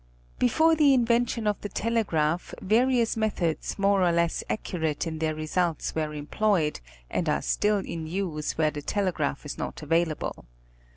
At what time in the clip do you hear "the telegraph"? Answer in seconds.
1.61-2.55, 8.71-9.45